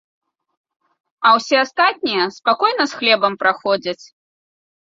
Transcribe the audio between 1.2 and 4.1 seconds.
А ўсе астатнія спакойна з хлебам праходзяць.